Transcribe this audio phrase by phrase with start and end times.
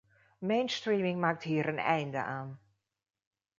[0.41, 2.59] Mainstreaming maakt hier een einde aan.